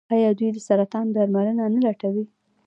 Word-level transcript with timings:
آیا 0.15 0.29
دوی 0.37 0.49
د 0.55 0.57
سرطان 0.67 1.05
درملنه 1.15 1.65
نه 1.73 1.79
لټوي؟ 1.85 2.25